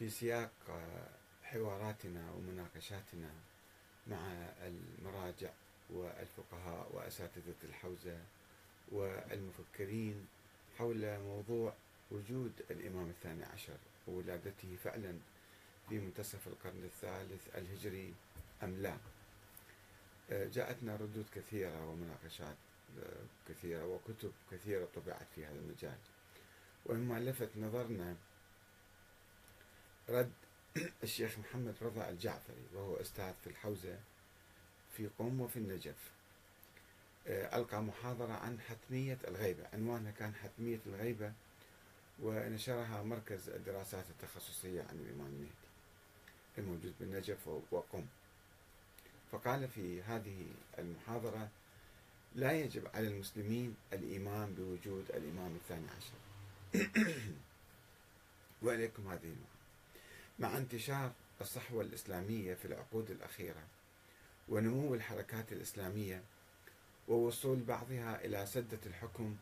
[0.00, 0.50] في سياق
[1.42, 3.30] حواراتنا ومناقشاتنا
[4.06, 4.18] مع
[4.62, 5.50] المراجع
[5.90, 8.18] والفقهاء وأساتذة الحوزة
[8.92, 10.26] والمفكرين
[10.78, 11.74] حول موضوع
[12.10, 13.76] وجود الإمام الثاني عشر
[14.08, 15.18] وولادته فعلا
[15.88, 18.14] في منتصف القرن الثالث الهجري
[18.62, 18.96] أم لا.
[20.30, 22.56] جاءتنا ردود كثيرة ومناقشات
[23.48, 25.98] كثيرة وكتب كثيرة طبعت في هذا المجال.
[26.86, 28.16] ومما لفت نظرنا
[30.10, 30.32] رد
[31.02, 33.98] الشيخ محمد رضا الجعفري وهو أستاذ في الحوزة
[34.96, 36.10] في قم وفي النجف.
[37.26, 41.32] ألقى محاضرة عن حتمية الغيبة عنوانها كان حتمية الغيبة
[42.22, 45.50] ونشرها مركز الدراسات التخصصية عن الإمام المهدي
[46.58, 48.06] الموجود بالنجف وقم.
[49.32, 50.46] فقال في هذه
[50.78, 51.48] المحاضرة
[52.34, 56.18] لا يجب على المسلمين الإيمان بوجود الإمام الثاني عشر.
[58.62, 59.59] وإليكم هذه المحاضرة.
[60.40, 63.62] مع انتشار الصحوة الإسلامية في العقود الأخيرة
[64.48, 66.22] ونمو الحركات الإسلامية
[67.08, 69.36] ووصول بعضها إلى سدة الحكم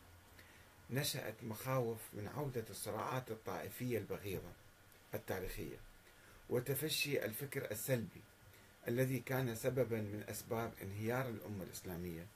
[0.91, 4.53] نشأت مخاوف من عودة الصراعات الطائفية البغيضة
[5.15, 5.77] التاريخية
[6.51, 8.21] وتفشي الفكر السلبي
[8.89, 12.27] الذي كان سببا من أسباب انهيار الأمة الإسلامية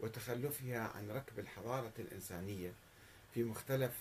[0.00, 2.72] وتخلفها عن ركب الحضارة الإنسانية
[3.34, 3.92] في مختلف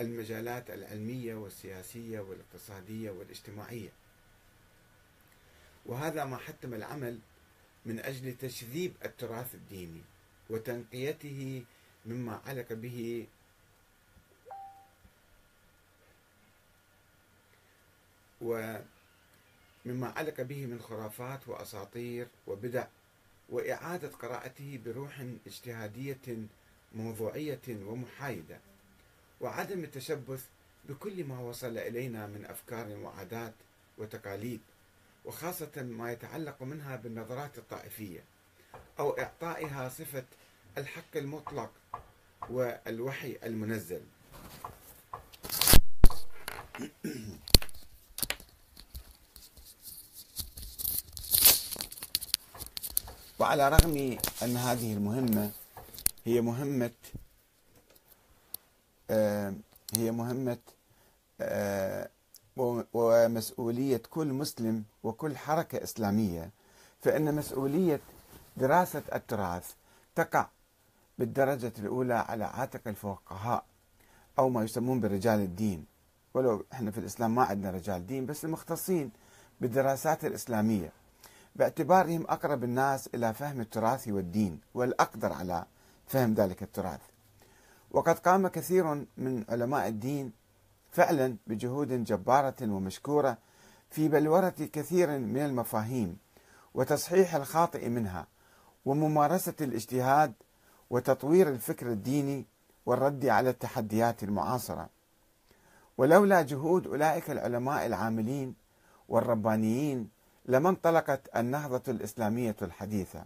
[0.00, 3.92] المجالات العلمية والسياسية والاقتصادية والاجتماعية.
[5.86, 7.18] وهذا ما حتم العمل
[7.86, 10.00] من أجل تشذيب التراث الديني
[10.50, 11.64] وتنقيته
[12.06, 13.26] مما علق به
[18.40, 22.86] ومما علق به من خرافات وأساطير وبدع
[23.48, 26.46] وإعادة قراءته بروح اجتهادية
[26.94, 28.60] موضوعية ومحايدة.
[29.44, 30.44] وعدم التشبث
[30.88, 33.54] بكل ما وصل إلينا من أفكار وعادات
[33.98, 34.60] وتقاليد
[35.24, 38.24] وخاصة ما يتعلق منها بالنظرات الطائفية
[38.98, 40.24] أو إعطائها صفة
[40.78, 41.70] الحق المطلق
[42.50, 44.02] والوحي المنزل.
[53.38, 55.50] وعلى رغم أن هذه المهمة
[56.24, 57.23] هي مهمة آه،
[59.96, 60.58] هي مهمة
[61.40, 62.08] آه،
[62.94, 66.50] ومسؤولية كل مسلم وكل حركة إسلامية
[67.00, 68.00] فإن مسؤولية
[68.56, 69.72] دراسة التراث
[70.14, 70.48] تقع
[71.18, 73.64] بالدرجة الأولى على عاتق الفقهاء
[74.38, 75.86] أو ما يسمون برجال الدين.
[76.34, 79.10] ولو إحنا في الإسلام ما عندنا رجال دين بس المختصين
[79.60, 80.92] بالدراسات الإسلامية.
[81.56, 85.64] باعتبارهم أقرب الناس إلى فهم التراث والدين والأقدر على
[86.06, 87.00] فهم ذلك التراث.
[87.94, 90.32] وقد قام كثير من علماء الدين
[90.90, 93.38] فعلا بجهود جبارة ومشكورة
[93.90, 96.18] في بلورة كثير من المفاهيم
[96.74, 98.26] وتصحيح الخاطئ منها
[98.84, 100.32] وممارسة الاجتهاد
[100.90, 102.46] وتطوير الفكر الديني
[102.86, 104.88] والرد على التحديات المعاصرة.
[105.98, 108.54] ولولا جهود أولئك العلماء العاملين
[109.08, 110.08] والربانيين
[110.46, 113.24] لما انطلقت النهضة الإسلامية الحديثة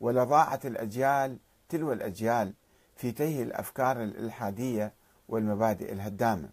[0.00, 2.54] ولضاعت الأجيال تلو الأجيال
[3.00, 4.92] في تيه الأفكار الإلحادية
[5.28, 6.48] والمبادئ الهدامة.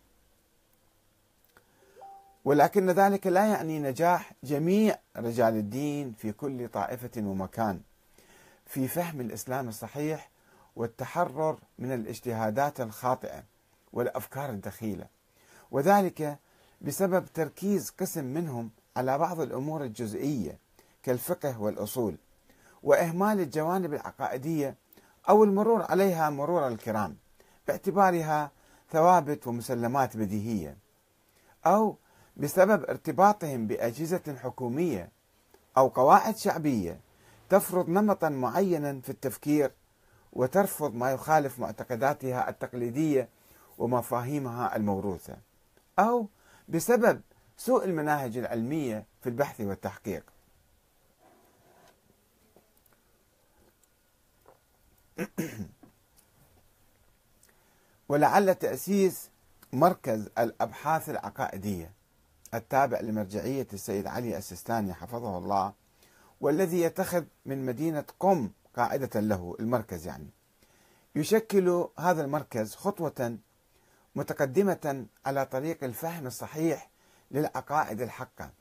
[2.45, 7.79] ولكن ذلك لا يعني نجاح جميع رجال الدين في كل طائفة ومكان
[8.65, 10.29] في فهم الإسلام الصحيح
[10.75, 13.43] والتحرر من الاجتهادات الخاطئة
[13.93, 15.05] والأفكار الدخيلة.
[15.71, 16.37] وذلك
[16.81, 20.57] بسبب تركيز قسم منهم على بعض الأمور الجزئية
[21.03, 22.15] كالفقه والأصول
[22.83, 24.75] وإهمال الجوانب العقائدية
[25.29, 27.17] أو المرور عليها مرور الكرام
[27.67, 28.51] باعتبارها
[28.91, 30.77] ثوابت ومسلمات بديهية
[31.65, 31.97] أو
[32.37, 35.09] بسبب ارتباطهم بأجهزة حكومية
[35.77, 36.99] أو قواعد شعبية
[37.49, 39.71] تفرض نمطا معينا في التفكير
[40.33, 43.29] وترفض ما يخالف معتقداتها التقليدية
[43.77, 45.37] ومفاهيمها الموروثة
[45.99, 46.27] أو
[46.69, 47.21] بسبب
[47.57, 50.23] سوء المناهج العلمية في البحث والتحقيق.
[58.09, 59.29] ولعل تأسيس
[59.73, 61.91] مركز الأبحاث العقائدية
[62.53, 65.73] التابع لمرجعية السيد علي السيستاني حفظه الله
[66.41, 70.29] والذي يتخذ من مدينة قم قاعدة له المركز يعني.
[71.15, 73.37] يشكل هذا المركز خطوة
[74.15, 76.89] متقدمة على طريق الفهم الصحيح
[77.31, 78.51] للعقائد الحقة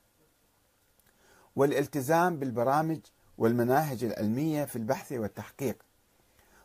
[1.56, 2.98] والالتزام بالبرامج
[3.38, 5.85] والمناهج العلمية في البحث والتحقيق.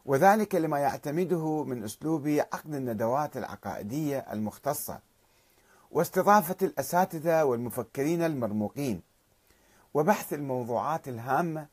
[0.06, 5.00] وذلك لما يعتمده من أسلوب عقد الندوات العقائدية المختصة
[5.92, 9.02] واستضافة الأساتذة والمفكرين المرموقين
[9.94, 11.68] وبحث الموضوعات الهامة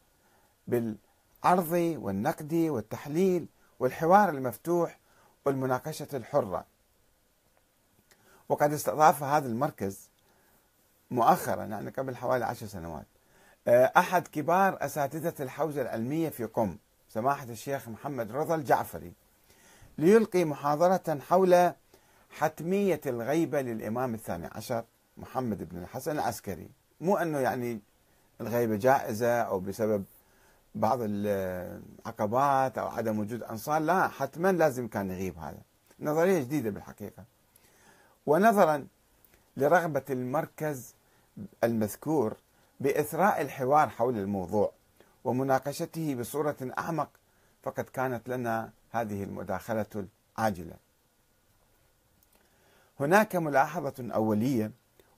[0.66, 3.46] بالعرض والنقد والتحليل
[3.80, 4.98] والحوار المفتوح
[5.44, 6.64] والمناقشة الحرة.
[8.48, 10.10] وقد استضاف هذا المركز
[11.10, 13.06] مؤخرا يعني قبل حوالي عشر سنوات
[13.69, 16.76] آه، أحد كبار أساتذة الحوزة العلمية في قم.
[17.19, 19.12] سماحة الشيخ محمد رضا الجعفري
[19.99, 21.73] ليلقي محاضرة حول
[22.31, 24.85] حتمية الغيبة للإمام الثاني عشر
[25.17, 26.69] محمد بن الحسن العسكري.
[27.00, 27.81] مو أنه يعني
[28.41, 30.05] الغيبة جائزة أو بسبب
[30.75, 35.61] بعض العقبات أو عدم وجود أنصار لا حتما لازم كان يغيب هذا.
[36.00, 37.25] نظرية جديدة بالحقيقة.
[38.26, 38.87] ونظرا
[39.56, 40.94] لرغبة المركز
[41.65, 42.37] المذكور
[42.81, 44.73] بإثراء الحوار حول الموضوع.
[45.25, 47.09] ومناقشته بصورة أعمق
[47.62, 50.76] فقد كانت لنا هذه المداخلة العاجلة.
[53.00, 54.70] هناك ملاحظة أولية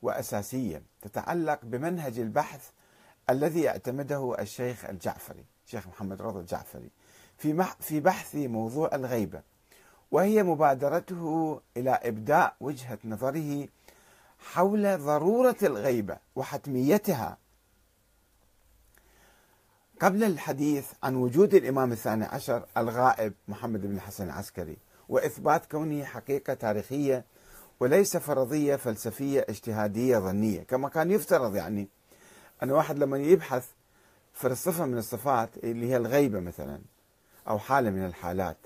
[0.02, 2.70] وأساسية تتعلق بمنهج البحث
[3.30, 6.90] الذي اعتمده الشيخ الجعفري الشيخ محمد رضا الجعفري
[7.38, 9.42] في في بحث موضوع الغيبة
[10.10, 13.68] وهي مبادرته إلى إبداء وجهة نظره
[14.38, 17.38] حول ضرورة الغيبة وحتميتها
[20.00, 24.76] قبل الحديث عن وجود الإمام الثاني عشر الغائب محمد بن الحسن العسكري
[25.08, 27.24] وإثبات كونه حقيقة تاريخية
[27.80, 31.88] وليس فرضية فلسفية اجتهادية ظنية كما كان يفترض يعني
[32.62, 33.66] أن واحد لما يبحث
[34.32, 36.80] في صفة من الصفات اللي هي الغيبة مثلا
[37.48, 38.56] أو حالة من الحالات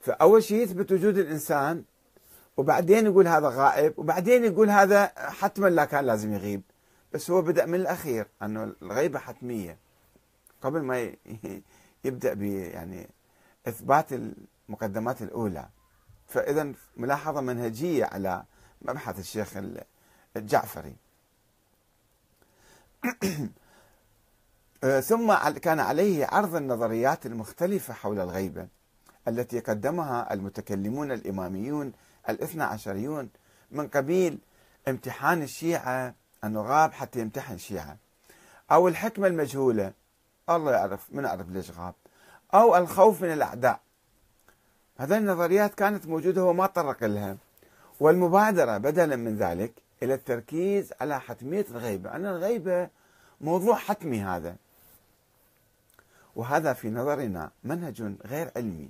[0.00, 1.84] فأول شيء يثبت وجود الإنسان
[2.56, 6.62] وبعدين يقول هذا غائب وبعدين يقول هذا حتما لا كان لازم يغيب
[7.12, 9.87] بس هو بدأ من الأخير أنه الغيبة حتمية.
[10.62, 11.12] قبل ما
[12.04, 13.08] يبدأ ب يعني
[13.68, 14.06] إثبات
[14.68, 15.68] المقدمات الأولى.
[16.26, 18.44] فإذا ملاحظة منهجية على
[18.82, 19.48] مبحث الشيخ
[20.36, 20.96] الجعفري.
[25.08, 28.68] ثم كان عليه عرض النظريات المختلفة حول الغيبة
[29.28, 31.92] التي قدمها المتكلمون الإماميون
[32.28, 33.28] الاثنى عشريون
[33.70, 34.38] من قبيل
[34.88, 36.14] امتحان الشيعة
[36.44, 37.96] أنه غاب حتى يمتحن الشيعة.
[38.70, 39.92] أو الحكمة المجهولة
[40.50, 41.94] الله يعرف من أعرف ليش غاب.
[42.54, 43.80] أو الخوف من الأعداء.
[44.98, 47.36] هذه النظريات كانت موجودة هو ما طرق لها.
[48.00, 49.72] والمبادرة بدلا من ذلك
[50.02, 52.14] إلى التركيز على حتمية الغيبة.
[52.14, 52.88] أن الغيبة
[53.40, 54.56] موضوع حتمي هذا.
[56.36, 58.88] وهذا في نظرنا منهج غير علمي.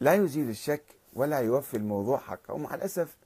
[0.00, 2.54] لا يزيل الشك ولا يوفي الموضوع حقه.
[2.54, 3.16] ومع الأسف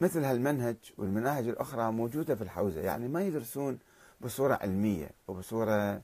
[0.00, 2.80] مثل هالمنهج والمناهج الأخرى موجودة في الحوزة.
[2.80, 3.78] يعني ما يدرسون
[4.20, 6.00] بصورة علمية وبصورة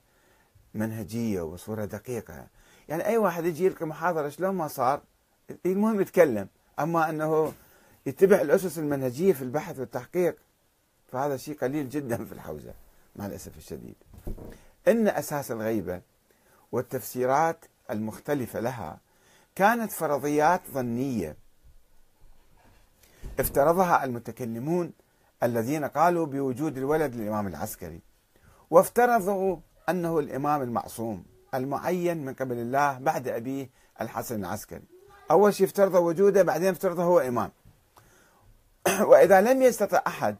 [0.76, 2.46] منهجية وبصورة دقيقة.
[2.88, 5.00] يعني أي واحد يجي يلقي محاضرة شلون ما صار
[5.66, 6.48] المهم يتكلم.
[6.78, 7.52] أما أنه
[8.06, 10.36] يتبع الأسس المنهجية في البحث والتحقيق
[11.12, 12.74] فهذا شيء قليل جدا في الحوزة
[13.16, 13.94] مع الأسف الشديد.
[14.88, 16.00] إن أساس الغيبة
[16.72, 19.00] والتفسيرات المختلفة لها
[19.54, 21.36] كانت فرضيات ظنية
[23.40, 24.92] افترضها المتكلمون
[25.42, 28.00] الذين قالوا بوجود الولد للإمام العسكري
[28.70, 29.56] وافترضوا
[29.88, 31.24] أنه الإمام المعصوم
[31.54, 34.82] المعين من قبل الله بعد أبيه الحسن العسكري.
[35.30, 37.50] أول شيء افترضوا وجوده بعدين افترضوا هو إمام.
[39.10, 40.36] وإذا لم يستطع أحد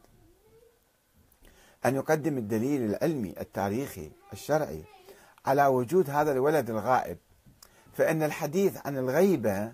[1.85, 4.83] أن يقدم الدليل العلمي التاريخي الشرعي
[5.45, 7.17] على وجود هذا الولد الغائب
[7.93, 9.73] فإن الحديث عن الغيبة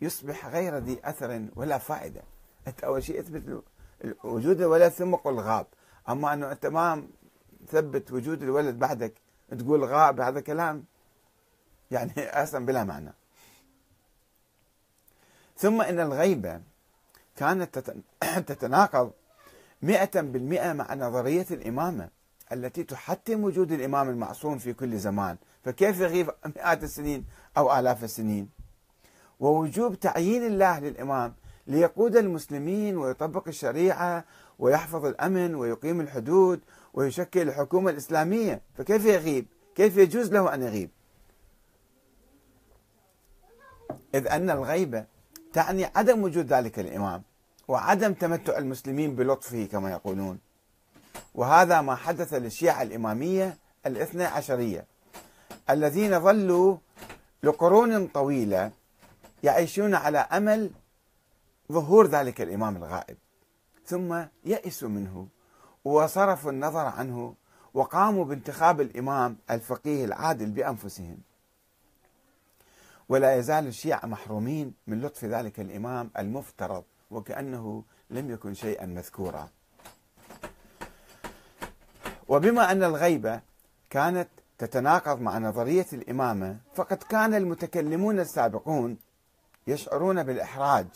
[0.00, 2.22] يصبح غير ذي أثر ولا فائدة.
[2.68, 3.62] أنت أول شيء اثبت
[4.24, 5.66] وجود الولد ثم قل غاب.
[6.08, 7.06] أما أنه أنت ما
[7.66, 9.12] تثبت وجود الولد بعدك
[9.58, 10.84] تقول غاب هذا كلام
[11.90, 13.12] يعني أصلا بلا معنى.
[15.56, 16.60] ثم إن الغيبة
[17.36, 17.78] كانت
[18.50, 19.12] تتناقض
[19.82, 22.08] مئة بالمئة مع نظرية الإمامة
[22.52, 25.36] التي تحتم وجود الإمام المعصوم في كل زمان.
[25.64, 27.24] فكيف يغيب مئات السنين
[27.56, 28.48] أو آلاف السنين؟
[29.40, 31.34] ووجوب تعيين الله للإمام
[31.66, 34.24] ليقود المسلمين ويطبق الشريعة
[34.58, 36.60] ويحفظ الأمن ويقيم الحدود
[36.96, 40.90] ويشكل الحكومة الإسلامية فكيف يغيب؟ كيف يجوز له أن يغيب؟
[44.14, 45.04] إذ أن الغيبة
[45.52, 47.22] تعني عدم وجود ذلك الإمام
[47.68, 50.38] وعدم تمتع المسلمين بلطفه كما يقولون.
[51.34, 54.86] وهذا ما حدث للشيعة الإمامية الاثنى عشرية
[55.70, 56.76] الذين ظلوا
[57.42, 58.70] لقرون طويلة
[59.42, 60.70] يعيشون على أمل
[61.72, 63.16] ظهور ذلك الإمام الغائب
[63.86, 65.28] ثم يئسوا منه.
[65.86, 67.34] وصرفوا النظر عنه
[67.74, 71.18] وقاموا بانتخاب الإمام الفقيه العادل بأنفسهم.
[73.08, 79.48] ولا يزال الشيعة محرومين من لطف ذلك الإمام المفترض وكأنه لم يكن شيئا مذكورا.
[82.28, 83.40] وبما أن الغيبة
[83.90, 84.28] كانت
[84.58, 88.98] تتناقض مع نظرية الإمامة فقد كان المتكلمون السابقون
[89.66, 90.86] يشعرون بالإحراج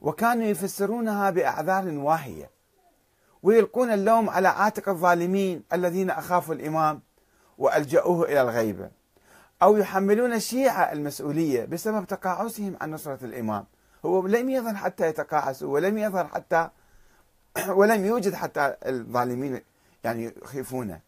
[0.00, 2.53] وكانوا يفسرونها بأعذار واهية.
[3.44, 7.02] ويلقون اللوم على عاتق الظالمين الذين أخافوا الإمام
[7.58, 8.90] وألجأوه إلى الغيبة
[9.62, 13.66] أو يحملون الشيعة المسؤولية بسبب تقاعسهم عن نصرة الإمام.
[14.04, 16.68] هو لم يظهر حتى يتقاعسوا ولم يظهر حتى
[17.78, 19.60] ولم يوجد حتى الظالمين
[20.04, 21.00] يعني يخيفونه.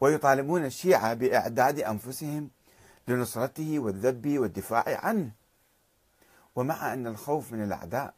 [0.00, 2.50] ويطالبون الشيعة بإعداد أنفسهم
[3.08, 5.30] لنصرته والذب والدفاع عنه.
[6.56, 8.14] ومع أن الخوف من الأعداء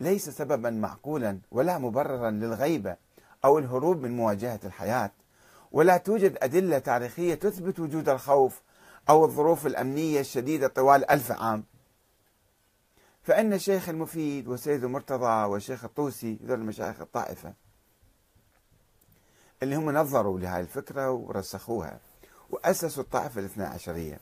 [0.00, 2.96] ليس سببا معقولا ولا مبررا للغيبة
[3.44, 5.10] أو الهروب من مواجهة الحياة.
[5.72, 8.62] ولا توجد أدلة تاريخية تثبت وجود الخوف
[9.08, 11.64] أو الظروف الأمنية الشديدة طوال ألف عام.
[13.22, 17.52] فإن الشيخ المفيد وسيد المرتضى والشيخ الطوسي ذول مشايخ الطائفة
[19.62, 21.98] اللي هم نظروا لهذه الفكرة ورسخوها
[22.50, 24.20] وأسسوا الطائفة الاثنى عشرية.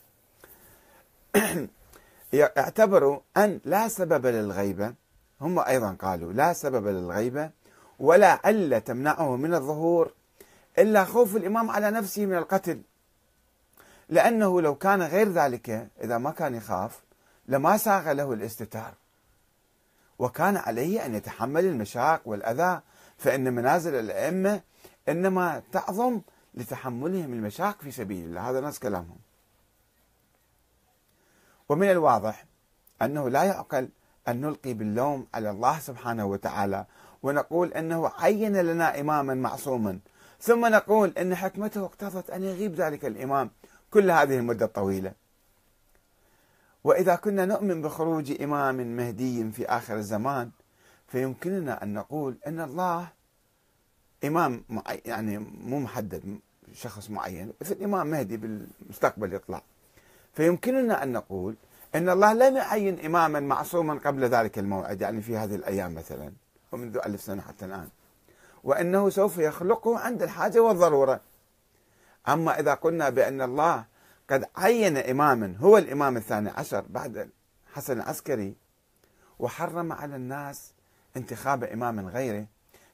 [2.57, 4.93] اعتبروا أن لا سبب للغيبة
[5.43, 7.51] هم أيضا قالوا لا سبب للغيبة
[7.99, 10.13] ولا علة تمنعه من الظهور
[10.77, 12.81] إلا خوف الإمام على نفسه من القتل.
[14.09, 17.03] لأنه لو كان غير ذلك إذا ما كان يخاف
[17.47, 18.93] لما ساغ له الاستتار.
[20.19, 22.81] وكان عليه أن يتحمل المشاق والأذى
[23.17, 24.61] فإن منازل الأئمة
[25.09, 26.21] إنما تعظم
[26.53, 28.49] لتحملهم المشاق في سبيل الله.
[28.49, 29.17] هذا نص كلامهم.
[31.69, 32.45] ومن الواضح
[33.01, 33.89] أنه لا يعقل
[34.27, 36.85] أن نلقي باللوم على الله سبحانه وتعالى
[37.23, 39.99] ونقول أنه عين لنا إماما معصوما.
[40.39, 43.49] ثم نقول أن حكمته اقتضت أن يغيب ذلك الإمام.
[43.91, 45.13] كل هذه المدة الطويلة
[46.83, 50.51] وإذا كنا نؤمن بخروج إمام مهدي في آخر الزمان
[51.07, 53.07] فيمكننا أن نقول أن الله
[54.25, 54.63] إمام
[55.05, 56.39] يعني مو محدد
[56.73, 59.61] شخص معين في الإمام مهدي بالمستقبل يطلع.
[60.33, 61.55] فيمكننا أن نقول
[61.95, 66.33] أن الله لم يعين إماما معصوما قبل ذلك الموعد يعني في هذه الأيام مثلا
[66.71, 67.87] ومنذ ألف سنة حتى الآن.
[68.63, 71.19] وأنه سوف يخلقه عند الحاجة والضرورة.
[72.27, 73.85] أما إذا قلنا بأن الله
[74.29, 77.29] قد عين إماما هو الإمام الثاني عشر بعد
[77.73, 78.55] حسن العسكري
[79.39, 80.73] وحرم على الناس
[81.17, 82.45] انتخاب إمام غيره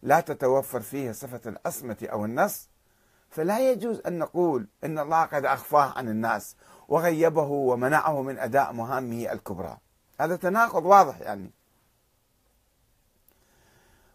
[0.01, 2.69] لا تتوفر فيه صفة العصمة أو النص
[3.29, 6.55] فلا يجوز أن نقول أن الله قد أخفاه عن الناس
[6.89, 9.77] وغيبه ومنعه من أداء مهامه الكبرى.
[10.19, 11.51] هذا تناقض واضح يعني.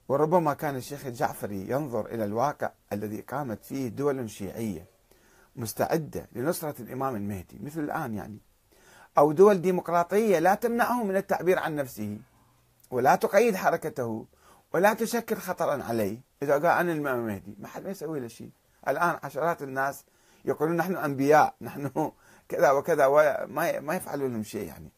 [0.09, 4.87] وربما كان الشيخ الجعفري ينظر إلى الواقع الذي قامت فيه دول شيعية
[5.57, 8.39] مستعدة لنصرة الإمام المهدي مثل الآن يعني.
[9.19, 12.19] أو دول ديمقراطية لا تمنعه من التعبير عن نفسه
[12.91, 14.27] ولا تقيد حركته
[14.73, 16.21] ولا تشكل خطرا عليه.
[16.43, 18.51] إذا قال أنا الإمام المهدي ما حد ما يسوي له شيء.
[18.89, 20.05] الآن عشرات الناس
[20.45, 22.13] يقولون نحن أنبياء نحن
[22.49, 24.91] كذا وكذا وما ما يفعلون لهم شيء يعني.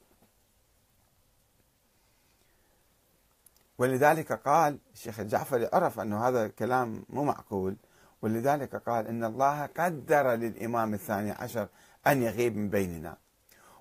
[3.79, 7.77] ولذلك قال الشيخ الجعفري عرف أنه هذا كلام مو معقول.
[8.23, 11.69] ولذلك قال إن الله قدر للإمام الثاني عشر
[12.07, 13.17] أن يغيب من بيننا.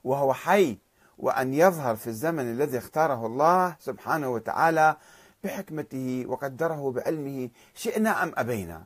[0.03, 0.77] وهو حي
[1.17, 4.97] وأن يظهر في الزمن الذي اختاره الله سبحانه وتعالى
[5.43, 8.85] بحكمته وقدره بعلمه شئنا أم أبينا.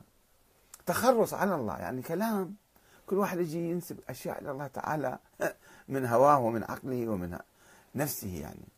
[0.86, 2.56] تخرص على الله يعني كلام.
[3.10, 5.18] كل واحد يجي ينسب أشياء إلى الله تعالى
[5.88, 7.38] من هواه ومن عقله ومن
[7.94, 8.68] نفسه يعني.